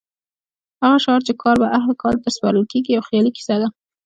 هغه 0.81 0.97
شعار 1.03 1.21
چې 1.27 1.33
کار 1.43 1.55
به 1.61 1.67
اهل 1.77 1.91
کار 2.03 2.15
ته 2.23 2.27
سپارل 2.35 2.65
کېږي 2.71 2.89
یو 2.91 3.05
خیالي 3.07 3.31
کیسه 3.37 3.55
ده. 3.61 3.67